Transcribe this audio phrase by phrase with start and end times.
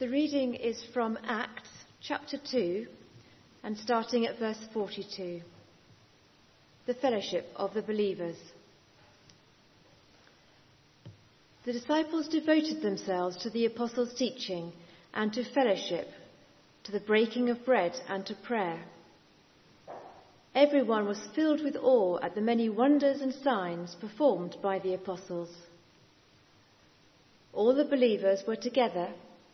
[0.00, 1.68] The reading is from Acts
[2.00, 2.86] chapter 2
[3.62, 5.42] and starting at verse 42.
[6.86, 8.38] The fellowship of the believers.
[11.66, 14.72] The disciples devoted themselves to the apostles' teaching
[15.12, 16.08] and to fellowship,
[16.84, 18.82] to the breaking of bread and to prayer.
[20.54, 25.54] Everyone was filled with awe at the many wonders and signs performed by the apostles.
[27.52, 29.12] All the believers were together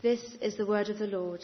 [0.00, 1.40] This is the word of the Lord.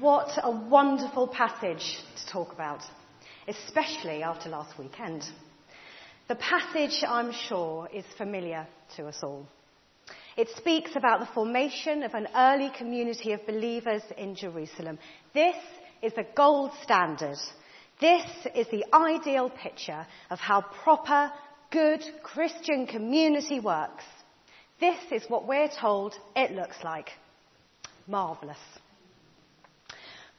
[0.00, 2.80] What a wonderful passage to talk about,
[3.46, 5.22] especially after last weekend.
[6.26, 9.46] The passage, I'm sure, is familiar to us all.
[10.36, 14.98] It speaks about the formation of an early community of believers in Jerusalem.
[15.32, 15.56] This
[16.02, 17.38] is the gold standard.
[18.00, 21.30] This is the ideal picture of how proper,
[21.70, 24.04] good Christian community works.
[24.80, 27.10] This is what we're told it looks like.
[28.06, 28.58] Marvellous.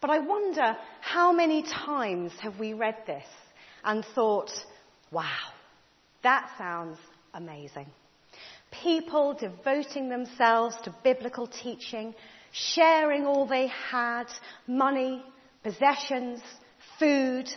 [0.01, 3.25] But I wonder how many times have we read this
[3.83, 4.51] and thought,
[5.11, 5.51] wow,
[6.23, 6.97] that sounds
[7.33, 7.87] amazing.
[8.71, 12.15] People devoting themselves to biblical teaching,
[12.51, 14.25] sharing all they had,
[14.67, 15.23] money,
[15.63, 16.39] possessions,
[16.97, 17.49] food,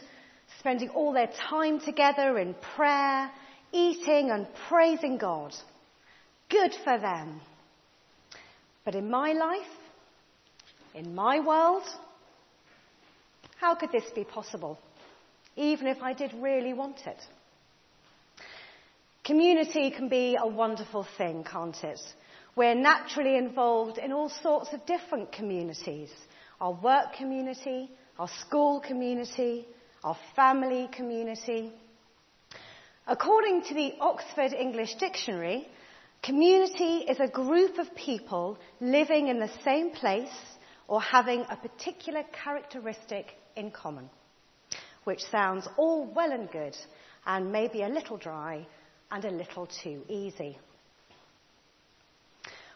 [0.58, 3.30] spending all their time together in prayer,
[3.72, 5.54] eating and praising God.
[6.52, 7.40] Good for them.
[8.84, 9.72] But in my life,
[10.94, 11.84] in my world,
[13.56, 14.78] how could this be possible?
[15.56, 17.16] Even if I did really want it.
[19.24, 22.00] Community can be a wonderful thing, can't it?
[22.54, 26.10] We're naturally involved in all sorts of different communities.
[26.60, 27.88] Our work community,
[28.18, 29.66] our school community,
[30.04, 31.72] our family community.
[33.06, 35.66] According to the Oxford English Dictionary,
[36.22, 40.30] Community is a group of people living in the same place
[40.86, 44.08] or having a particular characteristic in common,
[45.02, 46.76] which sounds all well and good
[47.26, 48.64] and maybe a little dry
[49.10, 50.56] and a little too easy.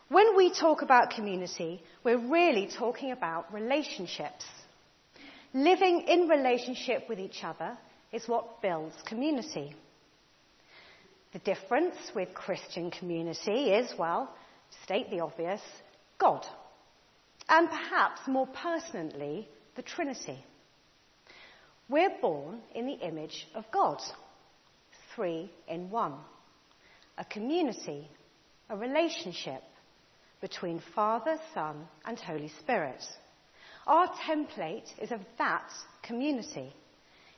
[0.08, 4.44] When we talk about community, we're really talking about relationships.
[5.54, 7.78] Living in relationship with each other
[8.12, 9.76] is what builds community.
[11.32, 14.34] The difference with Christian community is, well,
[14.84, 15.60] state the obvious,
[16.18, 16.46] God.
[17.48, 20.42] And perhaps more personally, the Trinity.
[21.88, 24.00] We're born in the image of God.
[25.14, 26.14] Three in one.
[27.18, 28.08] A community,
[28.68, 29.62] a relationship
[30.40, 33.02] between Father, Son, and Holy Spirit.
[33.86, 35.70] Our template is of that
[36.02, 36.74] community.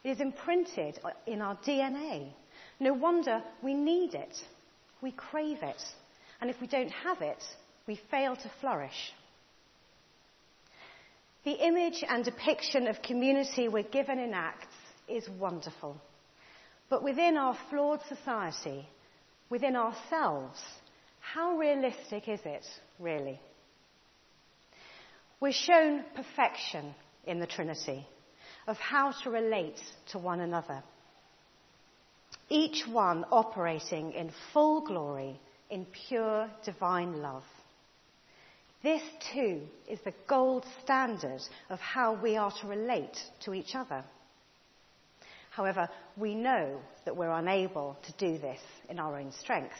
[0.02, 2.32] It is imprinted in our DNA.
[2.80, 4.36] No wonder we need it.
[5.02, 5.82] We crave it.
[6.40, 7.42] And if we don't have it,
[7.86, 9.12] we fail to flourish.
[11.44, 14.66] The image and depiction of community we're given in Acts
[15.08, 16.00] is wonderful.
[16.90, 18.86] But within our flawed society,
[19.50, 20.58] within ourselves,
[21.20, 22.64] how realistic is it,
[22.98, 23.40] really?
[25.40, 26.94] We're shown perfection
[27.26, 28.06] in the Trinity
[28.66, 29.80] of how to relate
[30.12, 30.82] to one another
[32.48, 37.44] each one operating in full glory in pure divine love.
[38.82, 44.04] This too is the gold standard of how we are to relate to each other.
[45.50, 49.74] However, we know that we're unable to do this in our own strength.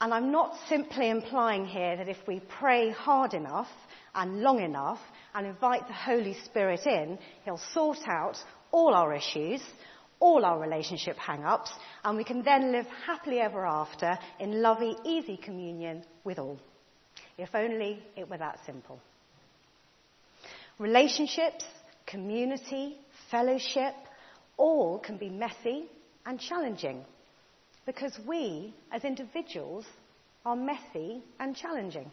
[0.00, 3.68] And I'm not simply implying here that if we pray hard enough
[4.14, 4.98] and long enough
[5.34, 8.36] and invite the Holy Spirit in, He'll sort out
[8.72, 9.60] all our issues
[10.24, 11.70] all our relationship hang ups,
[12.02, 16.58] and we can then live happily ever after in lovey, easy communion with all.
[17.36, 18.98] If only it were that simple.
[20.78, 21.66] Relationships,
[22.06, 22.96] community,
[23.30, 23.94] fellowship,
[24.56, 25.84] all can be messy
[26.24, 27.04] and challenging
[27.84, 29.84] because we, as individuals,
[30.46, 32.10] are messy and challenging.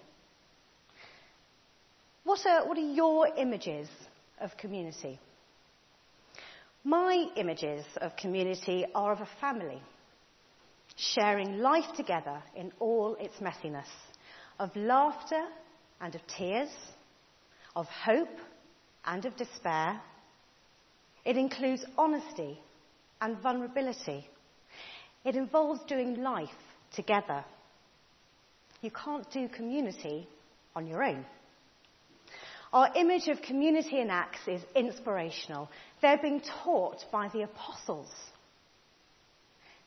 [2.26, 3.88] What are, what are your images
[4.42, 5.18] of community?
[6.84, 9.82] My images of community are of a family.
[10.98, 13.88] sharing life together in all its messiness
[14.60, 15.46] of laughter
[16.00, 16.70] and of tears,
[17.76, 18.38] of hope
[19.06, 20.00] and of despair.
[21.26, 22.60] It includes honesty
[23.20, 24.28] and vulnerability.
[25.24, 26.50] It involves doing life
[26.96, 27.44] together.
[28.82, 30.28] You can't do community
[30.76, 31.26] on your own.
[32.74, 35.70] Our image of community in Acts is inspirational.
[36.02, 38.10] They're being taught by the apostles.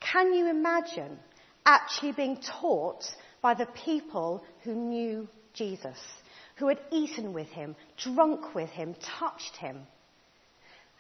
[0.00, 1.18] Can you imagine
[1.64, 3.04] actually being taught
[3.40, 5.98] by the people who knew Jesus,
[6.56, 9.86] who had eaten with him, drunk with him, touched him?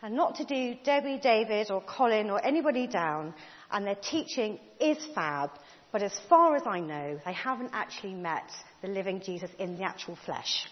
[0.00, 3.34] And not to do Debbie, David, or Colin, or anybody down,
[3.70, 5.50] and their teaching is fab,
[5.92, 8.50] but as far as I know, they haven't actually met
[8.82, 10.66] the living Jesus in the actual flesh.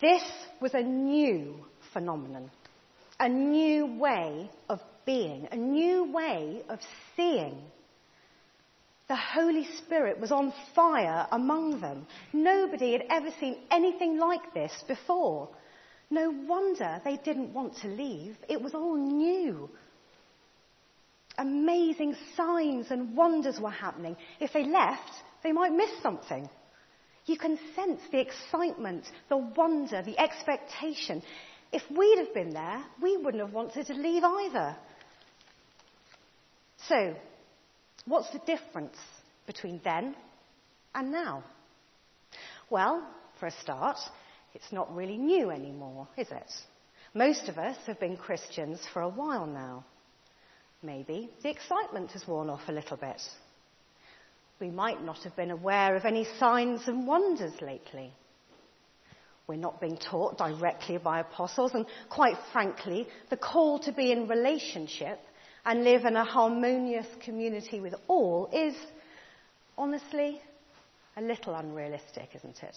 [0.00, 0.22] This
[0.60, 2.50] was a new phenomenon,
[3.18, 6.80] a new way of being, a new way of
[7.16, 7.62] seeing.
[9.08, 12.06] The Holy Spirit was on fire among them.
[12.32, 15.48] Nobody had ever seen anything like this before.
[16.10, 18.36] No wonder they didn't want to leave.
[18.48, 19.70] It was all new.
[21.38, 24.16] Amazing signs and wonders were happening.
[24.40, 25.10] If they left,
[25.42, 26.48] they might miss something.
[27.26, 31.22] You can sense the excitement, the wonder, the expectation.
[31.72, 34.76] If we'd have been there, we wouldn't have wanted to leave either.
[36.88, 37.14] So,
[38.06, 38.96] what's the difference
[39.46, 40.14] between then
[40.94, 41.42] and now?
[42.70, 43.04] Well,
[43.40, 43.98] for a start,
[44.54, 46.52] it's not really new anymore, is it?
[47.12, 49.84] Most of us have been Christians for a while now.
[50.82, 53.20] Maybe the excitement has worn off a little bit.
[54.58, 58.12] We might not have been aware of any signs and wonders lately.
[59.46, 64.28] We're not being taught directly by apostles, and quite frankly, the call to be in
[64.28, 65.20] relationship
[65.64, 68.74] and live in a harmonious community with all is,
[69.76, 70.40] honestly,
[71.16, 72.76] a little unrealistic, isn't it?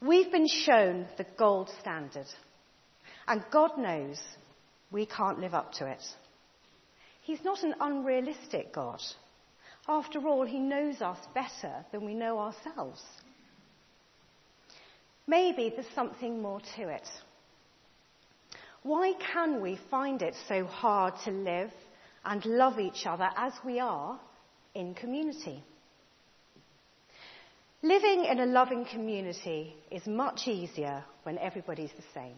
[0.00, 2.26] We've been shown the gold standard,
[3.28, 4.20] and God knows
[4.90, 6.02] we can't live up to it.
[7.22, 9.00] He's not an unrealistic God.
[9.88, 13.02] After all, he knows us better than we know ourselves.
[15.26, 17.08] Maybe there's something more to it.
[18.82, 21.70] Why can we find it so hard to live
[22.24, 24.18] and love each other as we are
[24.74, 25.62] in community?
[27.82, 32.36] Living in a loving community is much easier when everybody's the same.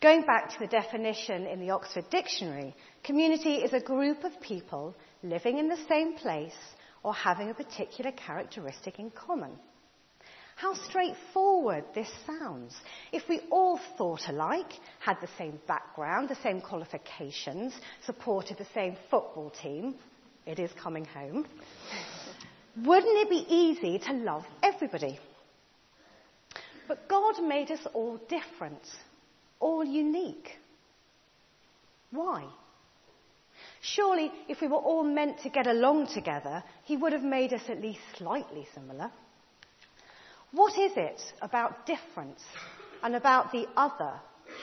[0.00, 4.94] Going back to the definition in the Oxford Dictionary, community is a group of people
[5.24, 6.52] living in the same place,
[7.02, 9.52] or having a particular characteristic in common.
[10.56, 12.74] How straightforward this sounds.
[13.12, 17.74] If we all thought alike, had the same background, the same qualifications,
[18.06, 19.96] supported the same football team,
[20.46, 21.46] it is coming home,
[22.84, 25.18] wouldn't it be easy to love everybody?
[26.86, 28.82] But God made us all different,
[29.58, 30.50] all unique.
[32.10, 32.44] Why?
[33.86, 37.60] Surely, if we were all meant to get along together, he would have made us
[37.68, 39.10] at least slightly similar.
[40.52, 42.40] What is it about difference
[43.02, 44.12] and about the other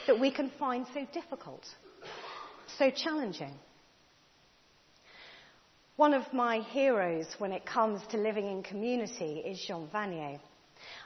[0.07, 1.63] that we can find so difficult,
[2.79, 3.53] so challenging?
[5.97, 10.39] One of my heroes when it comes to living in community is Jean Vanier.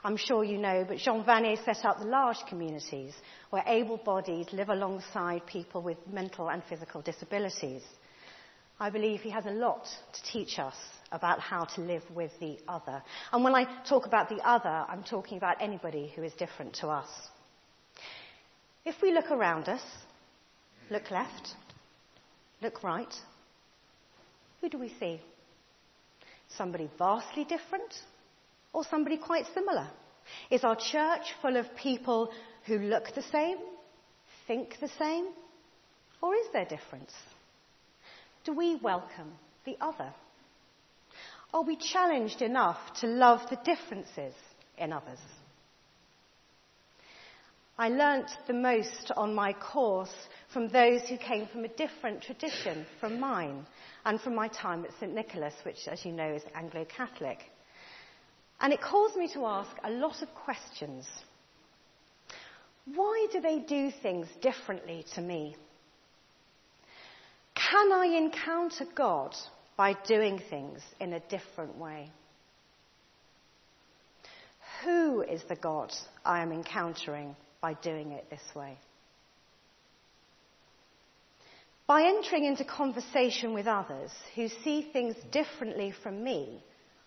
[0.06, 3.13] I'm sure you know, but Jean Vanier set up large communities
[3.50, 7.82] where able bodied live alongside people with mental and physical disabilities.
[8.79, 10.75] I believe he has a lot to teach us
[11.12, 13.01] about how to live with the other.
[13.32, 16.88] And when I talk about the other, I'm talking about anybody who is different to
[16.88, 17.08] us.
[18.84, 19.82] If we look around us,
[20.89, 21.53] look left,
[22.62, 23.13] look right,
[24.60, 25.22] who do we see?
[26.58, 27.94] Somebody vastly different
[28.74, 29.88] or somebody quite similar?
[30.51, 32.29] Is our church full of people
[32.65, 33.58] who look the same,
[34.48, 35.27] think the same,
[36.22, 37.12] or is there difference?
[38.46, 39.34] Do we welcome
[39.66, 40.14] the other?
[41.52, 44.36] Are we challenged enough to love the differences
[44.78, 45.20] in others?
[47.78, 50.14] I learnt the most on my course
[50.54, 53.66] from those who came from a different tradition from mine
[54.06, 55.14] and from my time at St.
[55.14, 57.40] Nicholas, which, as you know, is Anglo Catholic.
[58.62, 61.06] And it caused me to ask a lot of questions.
[62.94, 65.58] Why do they do things differently to me?
[67.69, 69.36] Can I encounter God
[69.75, 72.12] by doing things in a different way?
[74.84, 75.91] Who is the God
[76.24, 78.77] I am encountering by doing it this way?
[81.88, 86.63] By entering into conversation with others who see things differently from me,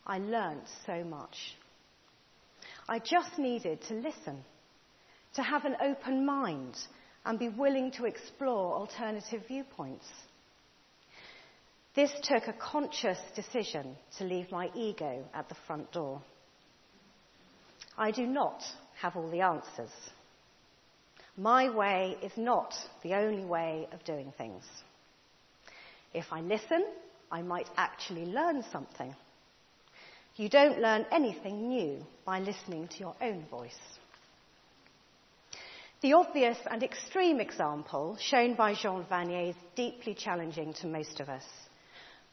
[0.07, 1.37] I learnt so much.
[2.89, 4.45] I just needed to listen,
[5.35, 6.77] to have an open mind
[7.25, 10.07] and be willing to explore alternative viewpoints.
[11.99, 16.23] This took a conscious decision to leave my ego at the front door.
[17.97, 18.63] I do not
[19.01, 19.91] have all the answers.
[21.37, 24.63] My way is not the only way of doing things.
[26.15, 26.87] If I listen,
[27.33, 29.13] I might actually learn something.
[30.37, 33.99] You don't learn anything new by listening to your own voice.
[36.01, 41.29] The obvious and extreme example shown by Jean Vanier is deeply challenging to most of
[41.29, 41.43] us.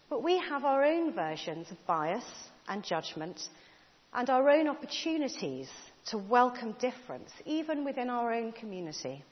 [0.09, 2.25] But we have our own versions of bias
[2.67, 3.41] and judgment
[4.13, 5.67] and our own opportunities
[6.07, 9.23] to welcome difference, even within our own community.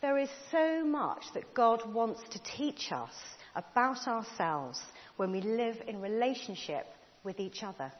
[0.00, 3.12] There is so much that God wants to teach us
[3.54, 4.80] about ourselves
[5.16, 6.86] when we live in relationship
[7.24, 7.90] with each other.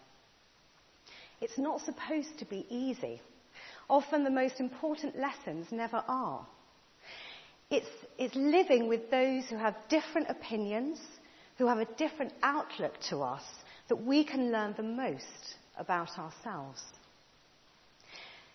[1.41, 3.21] It's not supposed to be easy.
[3.89, 6.47] Often the most important lessons never are.
[7.71, 7.89] It's,
[8.19, 10.99] it's living with those who have different opinions,
[11.59, 13.43] who have a different outlook to us,
[13.89, 16.83] that we can learn the most about ourselves.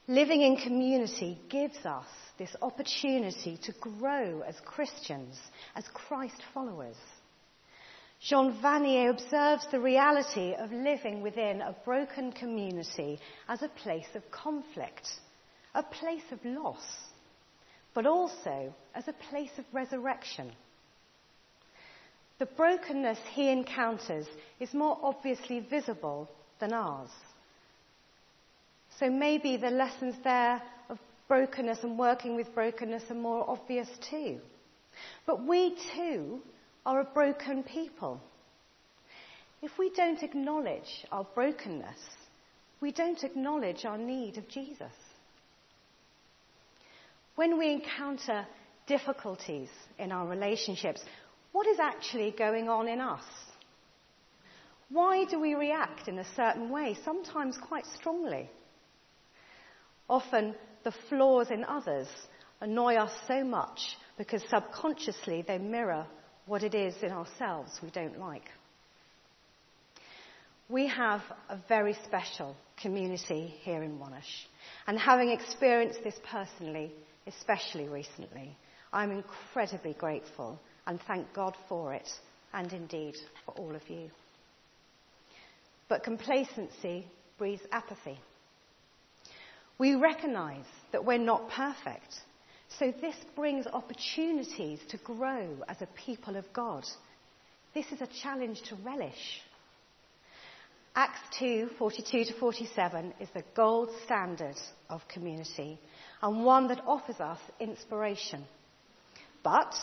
[0.07, 2.07] Living in community gives us
[2.39, 5.37] this opportunity to grow as Christians,
[5.75, 6.95] as Christ followers.
[8.21, 14.29] Jean Vanier observes the reality of living within a broken community as a place of
[14.31, 15.07] conflict,
[15.75, 16.83] a place of loss,
[17.93, 20.51] but also as a place of resurrection.
[22.39, 24.25] The brokenness he encounters
[24.59, 26.29] is more obviously visible
[26.59, 27.09] than ours.
[28.97, 34.39] So maybe the lessons there of brokenness and working with brokenness are more obvious too.
[35.25, 36.39] But we too
[36.85, 38.21] are a broken people.
[39.61, 41.99] If we don't acknowledge our brokenness,
[42.79, 44.93] we don't acknowledge our need of Jesus.
[47.35, 48.45] When we encounter
[48.87, 51.01] difficulties in our relationships,
[51.51, 53.23] what is actually going on in us?
[54.89, 58.49] Why do we react in a certain way, sometimes quite strongly?
[60.09, 62.07] Often the flaws in others
[62.61, 63.79] annoy us so much
[64.17, 66.05] because subconsciously they mirror
[66.45, 68.49] what it is in ourselves we don't like.
[70.67, 74.45] We have a very special community here in Monash,
[74.87, 76.91] and having experienced this personally,
[77.27, 78.55] especially recently,
[78.91, 82.07] I'm incredibly grateful and thank God for it,
[82.53, 84.09] and indeed for all of you.
[85.87, 87.05] But complacency
[87.37, 88.19] breeds apathy.
[89.77, 92.13] We recognize that we're not perfect,
[92.79, 96.85] so this brings opportunities to grow as a people of God.
[97.73, 99.41] This is a challenge to relish.
[100.95, 104.57] Acts 2 42 to 47 is the gold standard
[104.89, 105.79] of community
[106.21, 108.43] and one that offers us inspiration.
[109.43, 109.73] But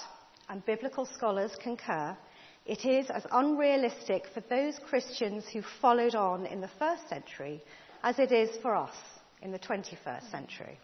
[0.49, 2.17] and biblical scholars concur,
[2.65, 7.62] it is as unrealistic for those Christians who followed on in the first century
[8.03, 8.95] as it is for us
[9.43, 10.79] in the 21st century.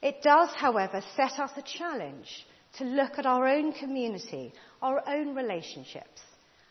[0.00, 2.46] It does, however, set us a challenge
[2.78, 6.20] to look at our own community, our own relationships,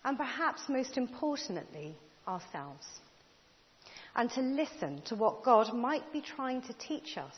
[0.04, 1.96] and perhaps most importantly,
[2.28, 2.86] ourselves.
[4.16, 7.36] And to listen to what God might be trying to teach us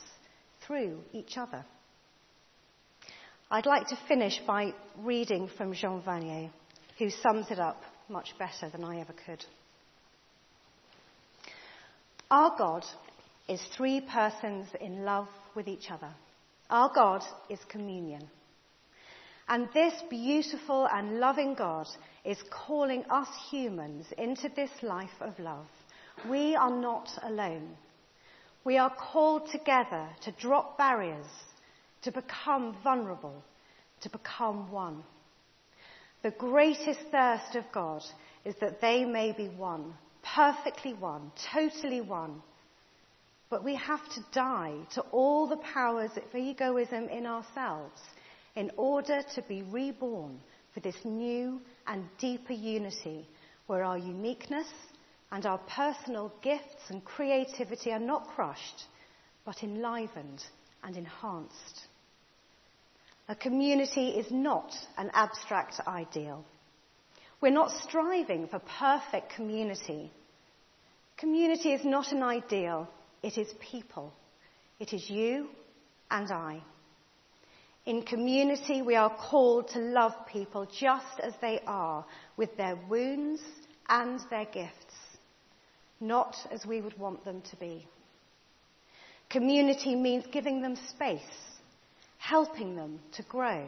[0.66, 1.64] through each other.
[3.50, 6.50] I'd like to finish by reading from Jean Vanier,
[6.98, 9.44] who sums it up much better than I ever could.
[12.30, 12.84] Our God
[13.46, 16.08] is three persons in love with each other.
[16.70, 18.28] Our God is communion.
[19.46, 21.86] And this beautiful and loving God
[22.24, 25.66] is calling us humans into this life of love.
[26.30, 27.76] We are not alone.
[28.64, 31.26] We are called together to drop barriers
[32.04, 33.42] to become vulnerable,
[34.02, 35.02] to become one.
[36.22, 38.02] The greatest thirst of God
[38.44, 39.94] is that they may be one,
[40.34, 42.42] perfectly one, totally one.
[43.50, 48.00] But we have to die to all the powers of egoism in ourselves
[48.56, 50.40] in order to be reborn
[50.72, 53.26] for this new and deeper unity
[53.66, 54.68] where our uniqueness
[55.30, 58.84] and our personal gifts and creativity are not crushed,
[59.44, 60.42] but enlivened
[60.82, 61.88] and enhanced.
[63.28, 66.44] A community is not an abstract ideal.
[67.40, 70.10] We're not striving for perfect community.
[71.16, 72.88] Community is not an ideal,
[73.22, 74.12] it is people.
[74.78, 75.48] It is you
[76.10, 76.62] and I.
[77.86, 82.04] In community, we are called to love people just as they are,
[82.36, 83.42] with their wounds
[83.88, 84.94] and their gifts,
[86.00, 87.86] not as we would want them to be.
[89.28, 91.20] Community means giving them space,
[92.28, 93.66] helping them to grow.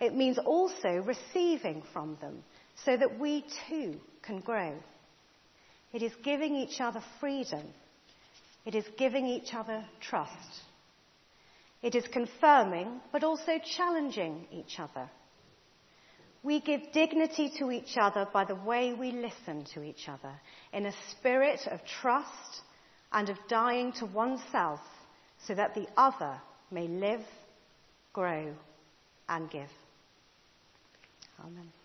[0.00, 2.42] It means also receiving from them
[2.84, 4.74] so that we too can grow.
[5.92, 7.62] It is giving each other freedom.
[8.64, 10.62] It is giving each other trust.
[11.80, 15.08] It is confirming but also challenging each other.
[16.42, 20.32] We give dignity to each other by the way we listen to each other
[20.72, 22.62] in a spirit of trust
[23.12, 24.80] and of dying to oneself
[25.46, 26.40] so that the other
[26.72, 27.24] may live,
[28.12, 28.46] grow,
[29.28, 29.70] and give.
[31.44, 31.81] Amen.